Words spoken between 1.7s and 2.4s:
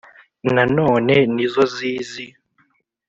zizi,